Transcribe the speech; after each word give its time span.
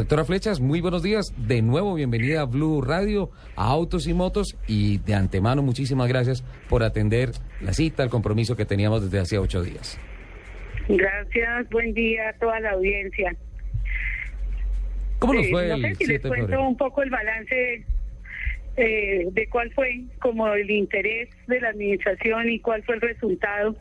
Doctora 0.00 0.24
Flechas, 0.24 0.60
muy 0.60 0.80
buenos 0.80 1.02
días. 1.02 1.34
De 1.36 1.60
nuevo, 1.60 1.92
bienvenida 1.94 2.40
a 2.40 2.44
Blue 2.46 2.80
Radio, 2.80 3.28
a 3.54 3.66
Autos 3.66 4.06
y 4.08 4.14
Motos. 4.14 4.56
Y 4.66 4.96
de 4.96 5.12
antemano, 5.12 5.60
muchísimas 5.60 6.08
gracias 6.08 6.42
por 6.70 6.82
atender 6.82 7.32
la 7.60 7.74
cita, 7.74 8.02
el 8.02 8.08
compromiso 8.08 8.56
que 8.56 8.64
teníamos 8.64 9.02
desde 9.04 9.18
hace 9.18 9.36
ocho 9.36 9.62
días. 9.62 10.00
Gracias, 10.88 11.68
buen 11.68 11.92
día 11.92 12.30
a 12.30 12.32
toda 12.38 12.58
la 12.60 12.70
audiencia. 12.70 13.36
¿Cómo 15.18 15.34
nos 15.34 15.44
Eh, 15.44 15.50
fue 15.50 15.68
no 15.68 15.74
el 15.74 15.82
sé 15.82 15.94
si 15.96 16.04
7 16.06 16.12
les 16.12 16.20
cuento 16.22 16.46
febrero? 16.46 16.66
un 16.66 16.76
poco 16.78 17.02
el 17.02 17.10
balance 17.10 17.84
eh, 18.78 19.28
de 19.30 19.48
cuál 19.50 19.70
fue 19.74 20.00
como 20.18 20.48
el 20.54 20.70
interés 20.70 21.28
de 21.46 21.60
la 21.60 21.68
administración 21.68 22.48
y 22.48 22.58
cuál 22.60 22.82
fue 22.84 22.94
el 22.94 23.02
resultado. 23.02 23.76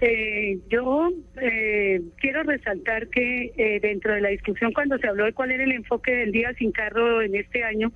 Eh, 0.00 0.58
yo 0.68 1.10
eh, 1.40 2.02
quiero 2.18 2.42
resaltar 2.42 3.08
que 3.08 3.52
eh, 3.56 3.80
dentro 3.80 4.12
de 4.14 4.20
la 4.20 4.28
discusión 4.28 4.72
cuando 4.72 4.98
se 4.98 5.08
habló 5.08 5.24
de 5.24 5.32
cuál 5.32 5.52
era 5.52 5.64
el 5.64 5.72
enfoque 5.72 6.14
del 6.14 6.32
día 6.32 6.52
sin 6.58 6.70
carro 6.70 7.22
en 7.22 7.34
este 7.34 7.64
año, 7.64 7.92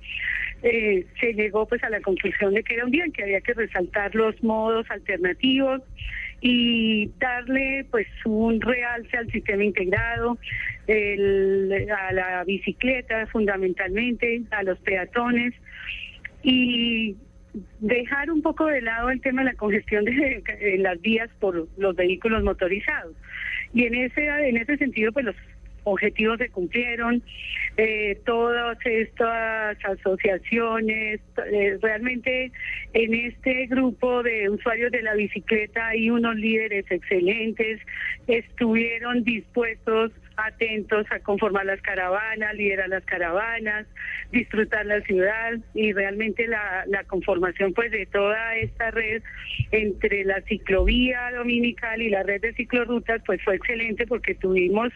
eh, 0.63 1.05
se 1.19 1.33
llegó 1.33 1.67
pues 1.67 1.83
a 1.83 1.89
la 1.89 2.01
conclusión 2.01 2.53
de 2.55 2.63
que 2.63 2.73
era 2.75 2.85
un 2.85 2.91
día 2.91 3.05
en 3.05 3.11
que 3.11 3.23
había 3.23 3.41
que 3.41 3.53
resaltar 3.53 4.15
los 4.15 4.41
modos 4.43 4.89
alternativos 4.89 5.81
y 6.41 7.11
darle 7.19 7.85
pues 7.91 8.07
un 8.25 8.59
realce 8.61 9.15
al 9.17 9.29
sistema 9.31 9.63
integrado, 9.63 10.39
el- 10.87 11.87
a 11.91 12.11
la 12.13 12.43
bicicleta 12.43 13.27
fundamentalmente, 13.27 14.41
a 14.49 14.63
los 14.63 14.79
peatones. 14.79 15.53
Y 16.41 17.15
dejar 17.81 18.31
un 18.31 18.41
poco 18.41 18.67
de 18.67 18.81
lado 18.81 19.09
el 19.09 19.19
tema 19.21 19.41
de 19.41 19.51
la 19.51 19.57
congestión 19.57 20.05
de, 20.05 20.43
las 20.77 21.01
vías 21.01 21.29
por 21.39 21.67
los 21.77 21.95
vehículos 21.95 22.43
motorizados. 22.43 23.15
Y 23.73 23.85
en 23.85 23.95
ese 23.95 24.27
en 24.27 24.57
ese 24.57 24.77
sentido, 24.77 25.11
pues 25.11 25.25
los 25.25 25.35
objetivos 25.83 26.37
se 26.37 26.49
cumplieron, 26.49 27.23
eh, 27.77 28.19
todas 28.25 28.77
estas 28.85 29.77
asociaciones, 29.83 31.21
eh, 31.51 31.77
realmente 31.81 32.51
en 32.93 33.13
este 33.13 33.65
grupo 33.65 34.21
de 34.21 34.49
usuarios 34.49 34.91
de 34.91 35.01
la 35.01 35.15
bicicleta 35.15 35.87
hay 35.87 36.09
unos 36.09 36.35
líderes 36.35 36.85
excelentes, 36.89 37.79
estuvieron 38.27 39.23
dispuestos, 39.23 40.11
atentos 40.47 41.05
a 41.11 41.19
conformar 41.19 41.65
las 41.65 41.81
caravanas, 41.81 42.55
liderar 42.55 42.89
las 42.89 43.03
caravanas, 43.05 43.87
disfrutar 44.31 44.85
la 44.85 45.01
ciudad 45.01 45.53
y 45.73 45.93
realmente 45.93 46.47
la, 46.47 46.83
la 46.87 47.03
conformación 47.05 47.73
pues 47.73 47.91
de 47.91 48.05
toda 48.05 48.55
esta 48.55 48.91
red 48.91 49.21
entre 49.71 50.23
la 50.25 50.41
ciclovía 50.41 51.31
dominical 51.31 52.01
y 52.01 52.09
la 52.09 52.23
red 52.23 52.41
de 52.41 52.53
ciclorrutas 52.53 53.21
pues 53.25 53.41
fue 53.43 53.55
excelente 53.55 54.07
porque 54.07 54.35
tuvimos 54.35 54.91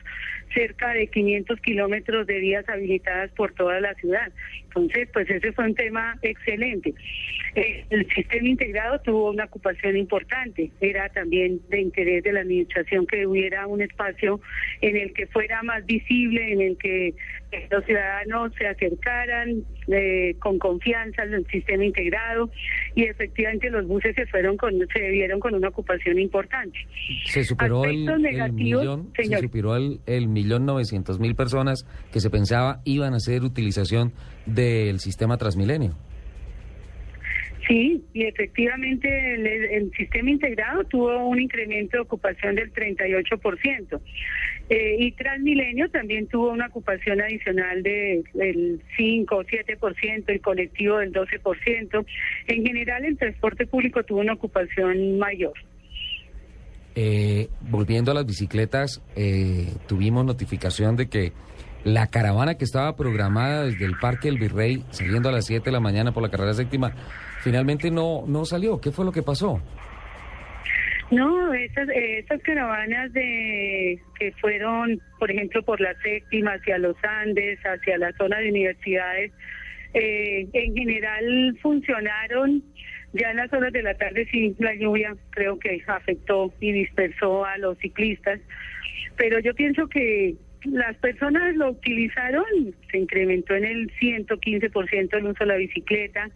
cerca 0.54 0.94
de 0.94 1.08
500 1.08 1.60
kilómetros 1.62 2.28
de 2.28 2.40
vías 2.40 2.68
habilitadas 2.70 3.32
por 3.32 3.54
toda 3.54 3.80
la 3.80 3.94
ciudad. 3.96 4.32
Entonces, 4.64 5.10
pues 5.14 5.30
ese 5.30 5.52
fue 5.54 5.66
un 5.66 5.76
tema 5.76 6.18
excelente. 6.22 6.94
El 7.56 8.08
sistema 8.14 8.48
integrado 8.48 9.00
tuvo 9.00 9.32
una 9.32 9.46
ocupación 9.46 9.96
importante. 9.96 10.72
Era 10.82 11.10
también 11.10 11.62
de 11.70 11.80
interés 11.80 12.24
de 12.24 12.34
la 12.34 12.42
administración 12.42 13.08
que 13.08 13.26
hubiera 13.26 13.68
un 13.68 13.82
espacio 13.82 14.42
en 14.82 14.98
el 14.98 15.14
que 15.14 15.28
fuera 15.36 15.62
más 15.64 15.86
visible, 15.86 16.54
en 16.54 16.62
el 16.62 16.78
que 16.78 17.10
eh, 17.10 17.68
los 17.70 17.84
ciudadanos 17.84 18.54
se 18.58 18.66
acercaran 18.68 19.66
eh, 19.90 20.34
con 20.40 20.58
confianza 20.58 21.24
al 21.24 21.46
sistema 21.48 21.84
integrado 21.84 22.50
y 22.96 23.04
efectivamente 23.04 23.70
los 23.70 23.86
buses 23.86 24.16
se 24.16 24.26
fueron 24.28 24.56
con, 24.56 24.72
se 24.94 25.10
vieron 25.12 25.42
con 25.42 25.54
una 25.54 25.68
ocupación 25.68 26.20
importante. 26.20 26.80
Se 27.26 27.44
superó 27.44 27.84
el, 27.84 28.08
el 28.10 28.54
millón, 28.54 29.12
se 29.18 29.24
señor. 29.24 29.42
superó 29.42 29.76
el, 29.76 30.00
el 30.06 30.30
millón 30.30 30.66
novecientos 30.66 31.20
mil 31.20 31.36
personas 31.36 31.86
que 32.14 32.22
se 32.22 32.30
pensaba 32.30 32.80
iban 32.86 33.12
a 33.14 33.18
hacer 33.18 33.44
utilización 33.44 34.14
del 34.46 35.00
sistema 35.02 35.36
Transmilenio. 35.36 35.98
Sí, 37.68 38.04
y 38.14 38.26
efectivamente 38.26 39.08
el, 39.76 39.92
sistema 39.98 40.30
integrado 40.30 40.84
tuvo 40.84 41.28
un 41.28 41.42
incremento 41.42 41.98
de 41.98 42.02
ocupación 42.02 42.56
del 42.56 42.72
38%. 42.72 44.00
Eh, 44.70 44.96
y 45.00 45.12
Transmilenio 45.14 45.90
también 45.90 46.28
tuvo 46.28 46.52
una 46.52 46.68
ocupación 46.68 47.22
adicional 47.22 47.82
de- 47.82 48.24
del 48.34 48.82
5 48.98 49.38
o 49.38 49.44
7%, 49.44 50.32
el 50.32 50.42
colectivo 50.42 50.98
del 51.00 51.12
12%. 51.12 52.06
En 52.48 52.66
general, 52.66 53.06
el 53.06 53.18
transporte 53.18 53.66
público 53.66 54.04
tuvo 54.04 54.20
una 54.20 54.34
ocupación 54.34 55.18
mayor. 55.18 55.54
Eh, 56.96 57.48
volviendo 57.62 58.12
a 58.12 58.14
las 58.14 58.26
bicicletas, 58.26 59.02
eh, 59.16 59.68
tuvimos 59.88 60.26
notificación 60.26 60.96
de 60.96 61.08
que 61.10 61.34
la 61.86 62.08
caravana 62.08 62.56
que 62.56 62.66
estaba 62.66 62.96
programada 62.98 63.66
desde 63.66 63.86
el 63.86 63.94
Parque 64.02 64.28
El 64.28 64.40
Virrey, 64.40 64.84
saliendo 64.90 65.30
a 65.30 65.32
las 65.32 65.46
7 65.46 65.66
de 65.66 65.72
la 65.72 65.80
mañana 65.80 66.12
por 66.12 66.24
la 66.24 66.30
carrera 66.30 66.54
séptima, 66.54 66.92
finalmente 67.42 67.92
no, 67.92 68.24
no 68.28 68.44
salió. 68.44 68.82
¿Qué 68.82 68.92
fue 68.92 69.06
lo 69.06 69.12
que 69.12 69.22
pasó? 69.22 69.62
No, 71.12 71.54
esas, 71.54 71.88
eh, 71.90 72.20
esas 72.20 72.42
caravanas 72.42 73.14
de 73.14 74.00
que 74.20 74.32
fueron, 74.42 75.00
por 75.20 75.30
ejemplo, 75.30 75.62
por 75.62 75.80
la 75.80 75.94
séptima 76.02 76.54
hacia 76.54 76.80
los 76.80 76.96
Andes, 77.04 77.60
hacia 77.60 78.00
la 78.00 78.12
zona 78.14 78.40
de 78.40 78.50
universidades, 78.50 79.32
eh, 79.94 80.48
en 80.54 80.76
general 80.76 81.56
funcionaron. 81.62 82.64
Ya 83.14 83.30
en 83.30 83.38
las 83.38 83.54
horas 83.54 83.72
de 83.72 83.84
la 83.84 83.94
tarde 83.94 84.28
sí, 84.32 84.56
la 84.58 84.74
lluvia 84.74 85.16
creo 85.30 85.60
que 85.60 85.84
afectó 85.86 86.52
y 86.60 86.72
dispersó 86.72 87.46
a 87.46 87.60
los 87.60 87.78
ciclistas, 87.78 88.42
pero 89.16 89.40
yo 89.40 89.54
pienso 89.54 89.88
que 89.88 90.36
las 90.66 90.96
personas 90.98 91.56
lo 91.56 91.72
utilizaron, 91.72 92.46
se 92.92 92.98
incrementó 92.98 93.56
en 93.56 93.66
el 93.66 93.92
115% 94.00 95.18
el 95.18 95.26
uso 95.26 95.40
de 95.40 95.46
la 95.46 95.58
bicicleta. 95.58 96.30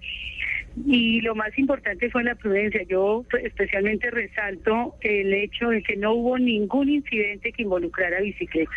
Y 0.86 1.22
lo 1.22 1.36
más 1.36 1.58
importante 1.58 2.10
fue 2.10 2.24
la 2.24 2.36
prudencia. 2.36 2.84
Yo 2.84 3.26
pues, 3.30 3.46
especialmente 3.46 4.12
resalto 4.12 4.96
el 5.02 5.34
hecho 5.34 5.70
de 5.70 5.82
que 5.82 5.98
no 5.98 6.14
hubo 6.14 6.38
ningún 6.38 6.90
incidente 6.90 7.52
que 7.52 7.64
involucrara 7.64 8.22
bicicletas. 8.22 8.76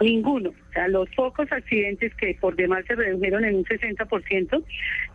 Ninguno. 0.00 0.50
O 0.50 0.72
sea, 0.72 0.86
los 0.86 1.08
pocos 1.10 1.50
accidentes 1.50 2.14
que 2.14 2.36
por 2.40 2.54
demás 2.54 2.84
se 2.86 2.94
redujeron 2.94 3.44
en 3.44 3.56
un 3.56 3.64
60%, 3.64 4.64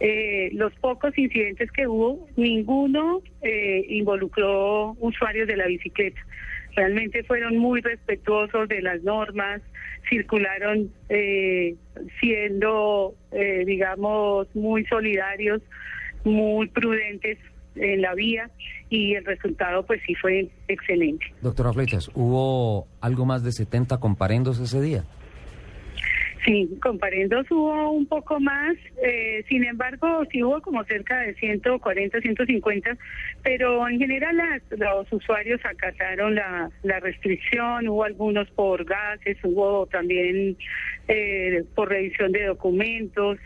eh, 0.01 0.49
los 0.53 0.73
pocos 0.75 1.17
incidentes 1.17 1.71
que 1.71 1.87
hubo, 1.87 2.27
ninguno 2.35 3.21
eh, 3.41 3.85
involucró 3.87 4.91
usuarios 4.99 5.47
de 5.47 5.55
la 5.55 5.67
bicicleta. 5.67 6.19
Realmente 6.75 7.23
fueron 7.23 7.57
muy 7.57 7.81
respetuosos 7.81 8.67
de 8.67 8.81
las 8.81 9.03
normas, 9.03 9.61
circularon 10.09 10.91
eh, 11.09 11.75
siendo, 12.19 13.13
eh, 13.31 13.63
digamos, 13.65 14.47
muy 14.55 14.85
solidarios, 14.85 15.61
muy 16.23 16.67
prudentes 16.69 17.37
en 17.75 18.01
la 18.01 18.13
vía 18.13 18.49
y 18.89 19.15
el 19.15 19.25
resultado 19.25 19.85
pues 19.85 20.01
sí 20.05 20.15
fue 20.15 20.49
excelente. 20.67 21.25
Doctora 21.41 21.73
Flechas, 21.73 22.09
¿hubo 22.13 22.87
algo 23.01 23.25
más 23.25 23.43
de 23.43 23.51
70 23.51 23.99
comparendos 23.99 24.59
ese 24.59 24.81
día? 24.81 25.03
Sí, 26.45 26.69
comparendos 26.81 27.49
hubo 27.51 27.91
un 27.91 28.05
poco 28.05 28.37
más, 28.39 28.75
eh, 29.01 29.45
sin 29.47 29.63
embargo, 29.63 30.23
sí 30.29 30.43
hubo 30.43 30.61
como 30.61 30.83
cerca 30.83 31.19
de 31.21 31.35
140, 31.35 32.19
150, 32.19 32.97
pero 33.43 33.87
en 33.87 33.97
general 33.97 34.35
las- 34.35 34.61
los 34.77 35.11
usuarios 35.13 35.61
acataron 35.63 36.35
la, 36.35 36.69
la 36.83 36.99
restricción, 36.99 37.87
hubo 37.87 38.03
algunos 38.03 38.49
por 38.51 38.83
gases, 38.83 39.37
hubo 39.43 39.85
también 39.87 40.57
eh, 41.07 41.63
por 41.75 41.89
revisión 41.89 42.31
de 42.33 42.45
documentos, 42.45 43.37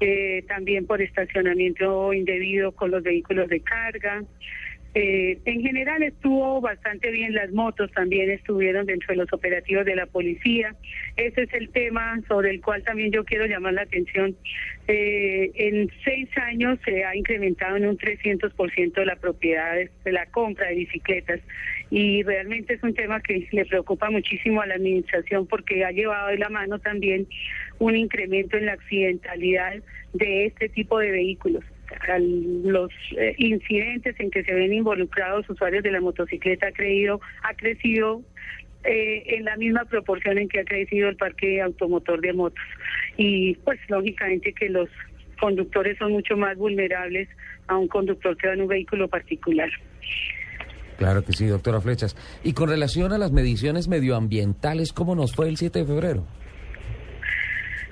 eh, 0.00 0.44
también 0.48 0.86
por 0.86 1.00
estacionamiento 1.00 2.12
indebido 2.12 2.72
con 2.72 2.90
los 2.90 3.02
vehículos 3.02 3.48
de 3.48 3.60
carga. 3.60 4.22
Eh, 4.94 5.38
en 5.44 5.60
general 5.60 6.02
estuvo 6.02 6.60
bastante 6.60 7.10
bien, 7.10 7.34
las 7.34 7.52
motos 7.52 7.90
también 7.92 8.30
estuvieron 8.30 8.86
dentro 8.86 9.08
de 9.08 9.16
los 9.16 9.32
operativos 9.32 9.84
de 9.84 9.94
la 9.94 10.06
policía. 10.06 10.74
Ese 11.16 11.42
es 11.42 11.52
el 11.52 11.68
tema 11.70 12.20
sobre 12.26 12.50
el 12.50 12.60
cual 12.60 12.82
también 12.84 13.12
yo 13.12 13.24
quiero 13.24 13.46
llamar 13.46 13.74
la 13.74 13.82
atención. 13.82 14.34
Eh, 14.86 15.50
en 15.54 15.90
seis 16.04 16.28
años 16.38 16.78
se 16.84 17.04
ha 17.04 17.14
incrementado 17.14 17.76
en 17.76 17.86
un 17.86 17.98
300% 17.98 19.04
la 19.04 19.16
propiedad 19.16 19.76
de 20.04 20.12
la 20.12 20.26
compra 20.26 20.68
de 20.68 20.76
bicicletas 20.76 21.40
y 21.90 22.22
realmente 22.22 22.74
es 22.74 22.82
un 22.82 22.94
tema 22.94 23.20
que 23.20 23.46
le 23.52 23.66
preocupa 23.66 24.10
muchísimo 24.10 24.62
a 24.62 24.66
la 24.66 24.74
administración 24.74 25.46
porque 25.46 25.84
ha 25.84 25.90
llevado 25.90 26.28
de 26.28 26.38
la 26.38 26.48
mano 26.48 26.78
también 26.78 27.26
un 27.78 27.96
incremento 27.96 28.56
en 28.56 28.66
la 28.66 28.72
accidentalidad 28.72 29.82
de 30.14 30.46
este 30.46 30.70
tipo 30.70 30.98
de 30.98 31.10
vehículos. 31.10 31.64
Los 32.18 32.90
eh, 33.16 33.34
incidentes 33.38 34.18
en 34.18 34.30
que 34.30 34.44
se 34.44 34.54
ven 34.54 34.72
involucrados 34.72 35.48
usuarios 35.48 35.82
de 35.82 35.90
la 35.90 36.00
motocicleta 36.00 36.68
ha, 36.68 36.72
creído, 36.72 37.20
ha 37.42 37.54
crecido 37.54 38.22
eh, 38.84 39.36
en 39.36 39.44
la 39.44 39.56
misma 39.56 39.84
proporción 39.84 40.38
en 40.38 40.48
que 40.48 40.60
ha 40.60 40.64
crecido 40.64 41.08
el 41.08 41.16
parque 41.16 41.60
automotor 41.60 42.20
de 42.20 42.32
motos. 42.32 42.64
Y 43.16 43.54
pues 43.56 43.78
lógicamente 43.88 44.52
que 44.52 44.68
los 44.68 44.88
conductores 45.40 45.96
son 45.98 46.12
mucho 46.12 46.36
más 46.36 46.56
vulnerables 46.56 47.28
a 47.66 47.76
un 47.76 47.88
conductor 47.88 48.36
que 48.36 48.48
va 48.48 48.54
en 48.54 48.62
un 48.62 48.68
vehículo 48.68 49.08
particular. 49.08 49.70
Claro 50.98 51.24
que 51.24 51.32
sí, 51.32 51.46
doctora 51.46 51.80
Flechas. 51.80 52.16
Y 52.42 52.54
con 52.54 52.68
relación 52.68 53.12
a 53.12 53.18
las 53.18 53.30
mediciones 53.30 53.88
medioambientales, 53.88 54.92
¿cómo 54.92 55.14
nos 55.14 55.32
fue 55.32 55.48
el 55.48 55.56
7 55.56 55.78
de 55.78 55.86
febrero? 55.86 56.26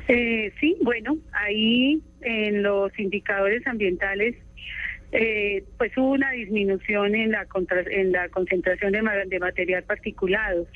Eh, 0.08 0.52
sí, 0.60 0.76
bueno, 0.82 1.18
ahí 1.32 2.00
en 2.22 2.62
los 2.62 2.96
indicadores 2.98 3.66
ambientales, 3.66 4.36
eh, 5.12 5.64
pues 5.78 5.96
hubo 5.96 6.12
una 6.12 6.32
disminución 6.32 7.14
en 7.14 7.30
la 7.30 7.46
en 7.90 8.12
la 8.12 8.28
concentración 8.28 8.92
de, 8.92 9.02
de 9.26 9.38
material 9.38 9.82
particulado. 9.84 10.66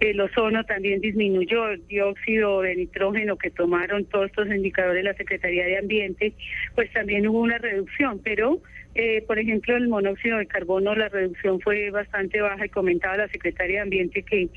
El 0.00 0.20
ozono 0.20 0.64
también 0.64 1.00
disminuyó, 1.00 1.68
el 1.68 1.86
dióxido 1.86 2.62
de 2.62 2.76
nitrógeno 2.76 3.36
que 3.36 3.50
tomaron 3.50 4.04
todos 4.04 4.26
estos 4.26 4.48
indicadores 4.48 5.02
de 5.02 5.10
la 5.10 5.14
Secretaría 5.14 5.64
de 5.64 5.78
Ambiente, 5.78 6.32
pues 6.74 6.92
también 6.92 7.26
hubo 7.26 7.40
una 7.40 7.58
reducción, 7.58 8.20
pero 8.22 8.60
eh, 8.94 9.22
por 9.26 9.38
ejemplo, 9.38 9.76
el 9.76 9.88
monóxido 9.88 10.38
de 10.38 10.46
carbono, 10.46 10.94
la 10.94 11.08
reducción 11.08 11.60
fue 11.60 11.90
bastante 11.90 12.40
baja 12.40 12.66
y 12.66 12.68
comentaba 12.68 13.16
la 13.16 13.28
secretaria 13.28 13.76
de 13.76 13.82
Ambiente 13.82 14.22
que 14.22 14.48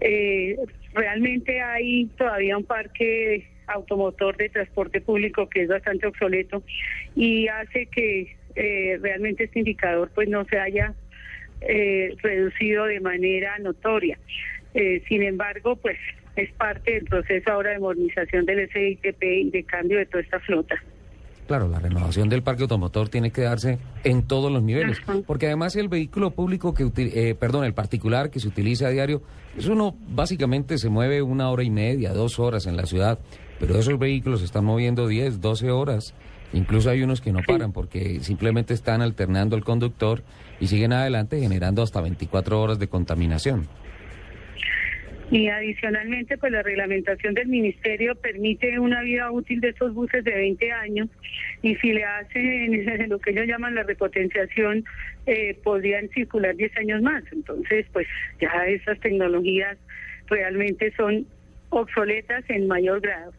eh, 0.00 0.56
realmente 0.94 1.60
hay 1.60 2.06
todavía 2.16 2.56
un 2.56 2.64
parque 2.64 3.46
automotor 3.66 4.36
de 4.36 4.48
transporte 4.48 5.00
público 5.00 5.48
que 5.48 5.62
es 5.62 5.68
bastante 5.68 6.06
obsoleto 6.06 6.62
y 7.16 7.48
hace 7.48 7.86
que 7.86 8.36
eh, 8.56 8.98
realmente 9.00 9.44
este 9.44 9.60
indicador 9.60 10.10
pues 10.14 10.28
no 10.28 10.44
se 10.44 10.58
haya 10.58 10.94
reducido 12.22 12.84
de 12.84 13.00
manera 13.00 13.58
notoria. 13.58 14.18
sin 15.08 15.22
embargo, 15.22 15.76
pues 15.76 15.96
es 16.36 16.52
parte 16.52 16.92
del 16.92 17.04
proceso 17.04 17.50
ahora 17.50 17.70
de 17.70 17.78
modernización 17.78 18.44
del 18.44 18.68
SITP 18.70 19.22
y 19.22 19.50
de 19.50 19.64
cambio 19.64 19.98
de 19.98 20.06
toda 20.06 20.22
esta 20.22 20.40
flota. 20.40 20.74
Claro, 21.46 21.68
la 21.68 21.78
renovación 21.78 22.30
del 22.30 22.42
parque 22.42 22.62
automotor 22.62 23.10
tiene 23.10 23.30
que 23.30 23.42
darse 23.42 23.78
en 24.02 24.22
todos 24.22 24.50
los 24.50 24.62
niveles, 24.62 24.98
porque 25.26 25.46
además 25.46 25.76
el 25.76 25.88
vehículo 25.88 26.30
público 26.30 26.72
que, 26.72 26.90
eh, 26.96 27.34
perdón, 27.34 27.64
el 27.64 27.74
particular 27.74 28.30
que 28.30 28.40
se 28.40 28.48
utiliza 28.48 28.86
a 28.86 28.90
diario, 28.90 29.20
eso 29.56 29.72
uno 29.72 29.94
básicamente 30.08 30.78
se 30.78 30.88
mueve 30.88 31.20
una 31.20 31.50
hora 31.50 31.62
y 31.62 31.70
media, 31.70 32.14
dos 32.14 32.38
horas 32.38 32.66
en 32.66 32.78
la 32.78 32.86
ciudad, 32.86 33.18
pero 33.58 33.78
esos 33.78 33.98
vehículos 33.98 34.40
se 34.40 34.46
están 34.46 34.64
moviendo 34.64 35.06
10, 35.08 35.40
12 35.40 35.70
horas. 35.70 36.14
Incluso 36.52 36.90
hay 36.90 37.02
unos 37.02 37.20
que 37.20 37.32
no 37.32 37.40
paran 37.46 37.72
porque 37.72 38.20
simplemente 38.20 38.74
están 38.74 39.02
alternando 39.02 39.56
el 39.56 39.64
conductor 39.64 40.22
y 40.60 40.68
siguen 40.68 40.92
adelante 40.92 41.40
generando 41.40 41.82
hasta 41.82 42.00
24 42.00 42.60
horas 42.60 42.78
de 42.78 42.86
contaminación. 42.88 43.66
Y 45.30 45.48
adicionalmente, 45.48 46.36
pues 46.38 46.52
la 46.52 46.62
reglamentación 46.62 47.34
del 47.34 47.48
ministerio 47.48 48.14
permite 48.14 48.78
una 48.78 49.00
vida 49.00 49.30
útil 49.32 49.60
de 49.60 49.70
estos 49.70 49.94
buses 49.94 50.22
de 50.22 50.32
20 50.32 50.70
años 50.70 51.08
y 51.62 51.74
si 51.76 51.92
le 51.92 52.04
hacen 52.04 53.08
lo 53.08 53.18
que 53.18 53.30
ellos 53.30 53.46
llaman 53.46 53.74
la 53.74 53.82
repotenciación, 53.82 54.84
eh, 55.26 55.58
podrían 55.64 56.08
circular 56.10 56.54
10 56.54 56.76
años 56.76 57.02
más. 57.02 57.24
Entonces, 57.32 57.86
pues 57.92 58.06
ya 58.40 58.66
esas 58.66 59.00
tecnologías 59.00 59.78
realmente 60.28 60.92
son 60.96 61.26
obsoletas 61.70 62.44
en 62.48 62.68
mayor 62.68 63.00
grado. 63.00 63.32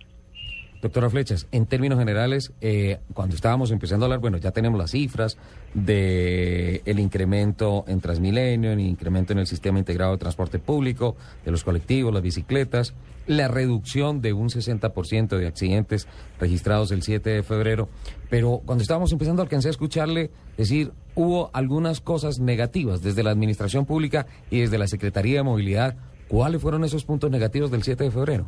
Doctora 0.86 1.10
Flechas, 1.10 1.48
en 1.52 1.66
términos 1.66 1.98
generales, 1.98 2.54
eh, 2.62 3.00
cuando 3.16 3.36
estábamos 3.36 3.72
empezando 3.72 4.06
a 4.06 4.06
hablar, 4.06 4.20
bueno, 4.20 4.38
ya 4.38 4.52
tenemos 4.52 4.78
las 4.80 4.92
cifras 4.92 5.36
de 5.74 6.84
el 6.86 7.00
incremento 7.00 7.86
en 7.88 8.02
Transmilenio, 8.02 8.72
el 8.72 8.80
incremento 8.82 9.34
en 9.34 9.40
el 9.40 9.48
sistema 9.48 9.80
integrado 9.80 10.12
de 10.12 10.20
transporte 10.20 10.60
público, 10.60 11.16
de 11.44 11.50
los 11.50 11.64
colectivos, 11.64 12.14
las 12.14 12.22
bicicletas, 12.22 12.94
la 13.26 13.48
reducción 13.48 14.22
de 14.22 14.34
un 14.34 14.50
60% 14.50 15.40
de 15.40 15.48
accidentes 15.48 16.08
registrados 16.40 16.92
el 16.92 17.02
7 17.02 17.32
de 17.32 17.42
febrero, 17.42 17.90
pero 18.30 18.62
cuando 18.64 18.84
estábamos 18.84 19.12
empezando 19.12 19.42
alcancé 19.42 19.70
a 19.70 19.72
escucharle 19.72 20.30
decir, 20.56 20.92
hubo 21.16 21.50
algunas 21.54 22.00
cosas 22.00 22.38
negativas 22.38 23.02
desde 23.02 23.24
la 23.24 23.32
administración 23.32 23.88
pública 23.88 24.28
y 24.52 24.60
desde 24.60 24.78
la 24.78 24.86
Secretaría 24.86 25.38
de 25.38 25.44
Movilidad. 25.44 25.96
¿Cuáles 26.28 26.62
fueron 26.62 26.84
esos 26.84 27.06
puntos 27.06 27.32
negativos 27.32 27.72
del 27.72 27.82
7 27.82 28.04
de 28.04 28.12
febrero? 28.12 28.46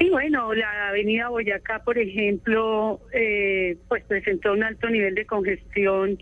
Sí, 0.00 0.08
bueno, 0.08 0.54
la 0.54 0.88
avenida 0.88 1.28
Boyacá, 1.28 1.84
por 1.84 1.98
ejemplo, 1.98 3.00
eh, 3.12 3.76
pues 3.86 4.02
presentó 4.04 4.54
un 4.54 4.62
alto 4.62 4.88
nivel 4.88 5.14
de 5.14 5.26
congestión 5.26 6.18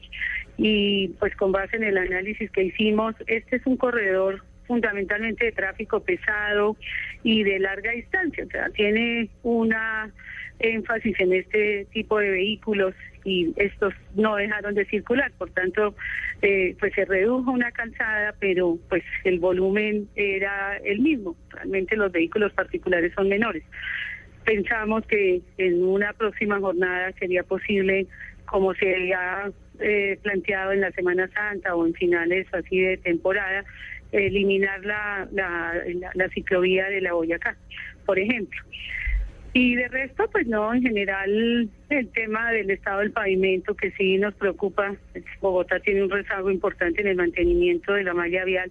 y 0.56 1.08
pues 1.20 1.36
con 1.36 1.52
base 1.52 1.76
en 1.76 1.84
el 1.84 1.96
análisis 1.96 2.50
que 2.50 2.64
hicimos, 2.64 3.14
este 3.28 3.54
es 3.54 3.66
un 3.66 3.76
corredor 3.76 4.42
fundamentalmente 4.66 5.44
de 5.44 5.52
tráfico 5.52 6.00
pesado 6.00 6.76
y 7.22 7.44
de 7.44 7.60
larga 7.60 7.92
distancia, 7.92 8.44
o 8.44 8.50
sea, 8.50 8.68
tiene 8.70 9.28
una 9.44 10.10
énfasis 10.58 11.14
en 11.20 11.34
este 11.34 11.86
tipo 11.92 12.18
de 12.18 12.30
vehículos 12.30 12.96
y 13.28 13.52
estos 13.56 13.92
no 14.14 14.36
dejaron 14.36 14.74
de 14.74 14.86
circular, 14.86 15.30
por 15.36 15.50
tanto, 15.50 15.94
eh, 16.40 16.74
pues 16.80 16.94
se 16.94 17.04
redujo 17.04 17.50
una 17.50 17.70
calzada, 17.72 18.34
pero 18.40 18.78
pues 18.88 19.04
el 19.24 19.38
volumen 19.38 20.08
era 20.16 20.78
el 20.78 21.00
mismo. 21.00 21.36
Realmente 21.50 21.96
los 21.96 22.10
vehículos 22.10 22.52
particulares 22.52 23.12
son 23.14 23.28
menores. 23.28 23.62
Pensamos 24.44 25.06
que 25.06 25.42
en 25.58 25.84
una 25.84 26.12
próxima 26.14 26.58
jornada 26.58 27.12
sería 27.18 27.42
posible, 27.42 28.06
como 28.46 28.72
se 28.74 28.94
había 28.94 29.52
eh, 29.80 30.18
planteado 30.22 30.72
en 30.72 30.80
la 30.80 30.90
Semana 30.92 31.28
Santa 31.28 31.74
o 31.76 31.86
en 31.86 31.92
finales 31.92 32.46
así 32.52 32.80
de 32.80 32.96
temporada, 32.96 33.64
eliminar 34.10 34.82
la, 34.86 35.28
la, 35.32 35.74
la 36.14 36.28
ciclovía 36.30 36.88
de 36.88 37.02
la 37.02 37.12
Boyacá, 37.12 37.56
por 38.06 38.18
ejemplo. 38.18 38.58
Y 39.60 39.74
de 39.74 39.88
resto, 39.88 40.24
pues 40.30 40.46
no, 40.46 40.72
en 40.72 40.82
general 40.82 41.68
el 41.88 42.08
tema 42.10 42.52
del 42.52 42.70
estado 42.70 43.00
del 43.00 43.10
pavimento 43.10 43.74
que 43.74 43.90
sí 43.90 44.16
nos 44.16 44.32
preocupa. 44.34 44.94
Bogotá 45.40 45.80
tiene 45.80 46.04
un 46.04 46.10
rezago 46.10 46.48
importante 46.48 47.00
en 47.00 47.08
el 47.08 47.16
mantenimiento 47.16 47.92
de 47.92 48.04
la 48.04 48.14
malla 48.14 48.44
vial 48.44 48.70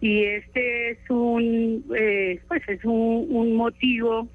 y 0.00 0.22
este 0.22 0.90
es 0.90 0.98
un, 1.08 1.84
eh, 1.98 2.38
pues 2.46 2.62
es 2.68 2.78
un, 2.84 3.56
motivo 3.56 4.28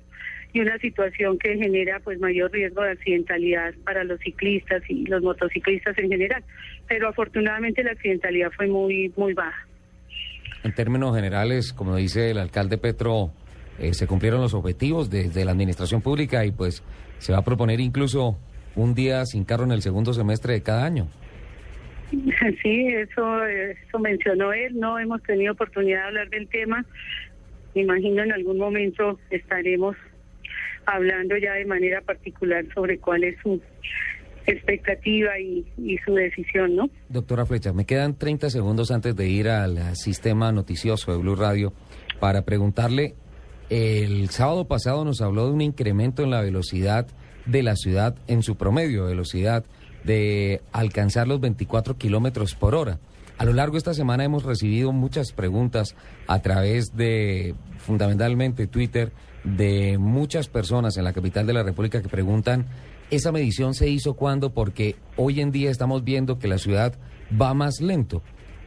y 0.51 0.59
una 0.59 0.77
situación 0.79 1.39
que 1.39 1.55
genera 1.55 2.01
pues 2.01 2.19
mayor 2.19 2.51
riesgo 2.51 2.81
de 2.83 2.91
accidentalidad 2.91 3.73
para 3.85 4.03
los 4.03 4.19
ciclistas 4.19 4.83
y 4.89 5.05
los 5.05 5.23
motociclistas 5.23 5.97
en 5.97 6.09
general. 6.09 6.43
Pero 6.89 7.07
afortunadamente 7.07 7.83
la 7.83 7.91
accidentalidad 7.91 8.51
fue 8.51 8.67
muy 8.67 9.13
muy 9.15 9.33
baja. 9.33 9.65
En 10.61 10.73
términos 10.73 11.15
generales, 11.15 11.71
como 11.71 11.95
dice 11.95 12.31
el 12.31 12.39
alcalde 12.39 12.77
Petro, 12.77 13.31
eh, 13.79 13.93
se 13.93 14.07
cumplieron 14.07 14.41
los 14.41 14.53
objetivos 14.53 15.09
desde 15.09 15.45
la 15.45 15.51
administración 15.51 16.01
pública 16.01 16.45
y 16.45 16.51
pues 16.51 16.83
se 17.19 17.33
va 17.33 17.39
a 17.39 17.43
proponer 17.43 17.79
incluso 17.79 18.37
un 18.75 18.93
día 18.93 19.25
sin 19.25 19.45
carro 19.45 19.63
en 19.63 19.71
el 19.71 19.81
segundo 19.81 20.13
semestre 20.13 20.53
de 20.53 20.63
cada 20.63 20.85
año. 20.85 21.07
Sí, 22.61 22.87
eso, 22.87 23.45
eso 23.45 23.99
mencionó 23.99 24.53
él. 24.53 24.79
No 24.79 24.99
hemos 24.99 25.21
tenido 25.23 25.53
oportunidad 25.53 26.01
de 26.01 26.07
hablar 26.07 26.29
del 26.29 26.47
tema. 26.47 26.85
Me 27.73 27.81
imagino 27.81 28.23
en 28.23 28.31
algún 28.31 28.57
momento 28.57 29.19
estaremos 29.29 29.95
hablando 30.85 31.35
ya 31.37 31.53
de 31.53 31.65
manera 31.65 32.01
particular 32.01 32.65
sobre 32.73 32.99
cuál 32.99 33.23
es 33.23 33.35
su 33.41 33.61
expectativa 34.47 35.39
y, 35.39 35.65
y, 35.77 35.97
su 35.99 36.13
decisión, 36.13 36.75
¿no? 36.75 36.89
Doctora 37.09 37.45
Flecha, 37.45 37.73
me 37.73 37.85
quedan 37.85 38.15
30 38.17 38.51
segundos 38.51 38.91
antes 38.91 39.15
de 39.15 39.27
ir 39.27 39.49
al 39.49 39.95
sistema 39.95 40.51
noticioso 40.51 41.11
de 41.11 41.17
Blue 41.17 41.35
Radio 41.35 41.73
para 42.19 42.43
preguntarle 42.43 43.15
el 43.69 44.29
sábado 44.29 44.65
pasado 44.65 45.05
nos 45.05 45.21
habló 45.21 45.47
de 45.47 45.53
un 45.53 45.61
incremento 45.61 46.23
en 46.23 46.31
la 46.31 46.41
velocidad 46.41 47.07
de 47.45 47.63
la 47.63 47.75
ciudad, 47.75 48.15
en 48.27 48.43
su 48.43 48.55
promedio 48.55 49.05
velocidad, 49.05 49.63
de 50.03 50.61
alcanzar 50.71 51.27
los 51.27 51.39
24 51.39 51.97
kilómetros 51.97 52.55
por 52.55 52.75
hora. 52.75 52.99
A 53.37 53.45
lo 53.45 53.53
largo 53.53 53.73
de 53.73 53.79
esta 53.79 53.93
semana 53.93 54.23
hemos 54.23 54.43
recibido 54.43 54.91
muchas 54.91 55.31
preguntas 55.31 55.95
a 56.27 56.39
través 56.41 56.95
de, 56.95 57.55
fundamentalmente, 57.79 58.67
Twitter, 58.67 59.11
de 59.43 59.97
muchas 59.97 60.47
personas 60.47 60.97
en 60.97 61.03
la 61.03 61.13
capital 61.13 61.45
de 61.45 61.53
la 61.53 61.63
República 61.63 62.01
que 62.01 62.07
preguntan, 62.07 62.65
¿esa 63.11 63.31
medición 63.31 63.73
se 63.73 63.89
hizo 63.89 64.13
cuándo? 64.13 64.53
Porque 64.53 64.95
hoy 65.17 65.41
en 65.41 65.51
día 65.51 65.69
estamos 65.69 66.03
viendo 66.03 66.39
que 66.39 66.47
la 66.47 66.57
ciudad 66.57 66.93
va 67.39 67.53
más 67.53 67.81
lento. 67.81 68.21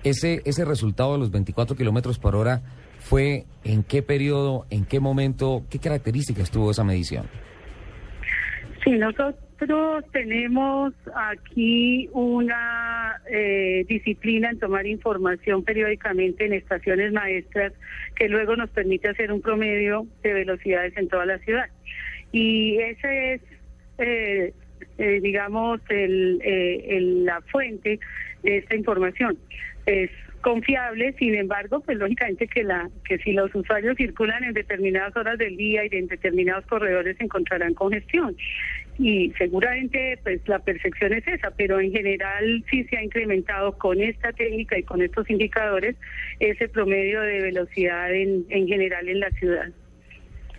Ese, 0.04 0.42
ese 0.44 0.64
resultado 0.64 1.14
de 1.14 1.18
los 1.18 1.30
24 1.30 1.76
kilómetros 1.76 2.18
por 2.18 2.36
hora 2.36 2.62
fue 3.08 3.44
en 3.64 3.84
qué 3.84 4.02
periodo, 4.02 4.66
en 4.68 4.84
qué 4.84 5.00
momento, 5.00 5.64
qué 5.70 5.78
características 5.78 6.50
tuvo 6.50 6.72
esa 6.72 6.84
medición. 6.84 7.24
Sí, 8.84 8.90
nosotros, 8.90 9.34
tenemos 10.12 10.92
aquí 11.16 12.08
una 12.12 13.16
eh, 13.30 13.84
disciplina 13.88 14.50
en 14.50 14.58
tomar 14.58 14.86
información 14.86 15.64
periódicamente 15.64 16.44
en 16.44 16.52
estaciones 16.52 17.12
maestras 17.12 17.72
que 18.14 18.28
luego 18.28 18.56
nos 18.56 18.70
permite 18.70 19.08
hacer 19.08 19.32
un 19.32 19.40
promedio 19.40 20.06
de 20.22 20.34
velocidades 20.34 20.96
en 20.96 21.08
toda 21.08 21.24
la 21.24 21.38
ciudad. 21.38 21.66
Y 22.30 22.76
ese 22.76 23.32
es, 23.32 23.42
eh, 23.98 24.52
eh, 24.98 25.20
digamos, 25.22 25.80
el, 25.88 26.40
el, 26.44 27.24
la 27.24 27.40
fuente 27.50 27.98
de 28.42 28.58
esta 28.58 28.76
información. 28.76 29.38
Es 29.86 30.10
confiable, 30.40 31.14
sin 31.18 31.34
embargo, 31.34 31.80
pues 31.80 31.98
lógicamente 31.98 32.46
que 32.46 32.62
la 32.62 32.88
que 33.04 33.18
si 33.18 33.32
los 33.32 33.54
usuarios 33.54 33.96
circulan 33.96 34.44
en 34.44 34.54
determinadas 34.54 35.16
horas 35.16 35.38
del 35.38 35.56
día 35.56 35.82
y 35.84 35.96
en 35.96 36.06
determinados 36.06 36.64
corredores 36.66 37.16
encontrarán 37.20 37.74
congestión 37.74 38.36
y 38.98 39.32
seguramente 39.38 40.18
pues 40.22 40.40
la 40.46 40.58
percepción 40.58 41.12
es 41.12 41.26
esa, 41.26 41.52
pero 41.52 41.80
en 41.80 41.92
general 41.92 42.64
sí 42.70 42.84
se 42.84 42.96
ha 42.96 43.02
incrementado 43.02 43.72
con 43.78 44.00
esta 44.00 44.32
técnica 44.32 44.76
y 44.76 44.82
con 44.82 45.02
estos 45.02 45.30
indicadores 45.30 45.96
ese 46.40 46.68
promedio 46.68 47.20
de 47.20 47.40
velocidad 47.40 48.12
en, 48.12 48.44
en 48.48 48.66
general 48.66 49.08
en 49.08 49.20
la 49.20 49.30
ciudad. 49.30 49.68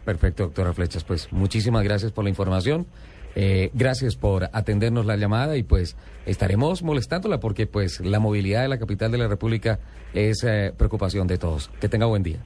Perfecto, 0.06 0.44
doctora 0.44 0.74
Flechas, 0.74 1.04
pues 1.04 1.32
muchísimas 1.32 1.84
gracias 1.84 2.12
por 2.12 2.24
la 2.24 2.30
información. 2.30 2.88
Eh, 3.36 3.70
gracias 3.74 4.16
por 4.16 4.50
atendernos 4.54 5.06
la 5.06 5.16
llamada 5.16 5.56
y 5.58 5.64
pues 5.64 5.96
estaremos 6.26 6.84
molestándola 6.84 7.40
porque 7.40 7.68
pues 7.68 8.00
la 8.02 8.20
movilidad 8.20 8.64
de 8.64 8.68
la 8.68 8.80
capital 8.80 9.12
de 9.12 9.18
la 9.18 9.28
República 9.28 9.80
es 10.14 10.44
eh, 10.44 10.74
preocupación 10.76 11.28
de 11.28 11.38
todos. 11.38 11.70
Que 11.80 11.90
tenga 11.90 12.06
buen 12.06 12.24
día. 12.24 12.40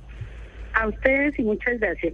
A 0.73 0.87
ustedes 0.87 1.37
y 1.39 1.43
muchas 1.43 1.79
gracias. 1.79 2.13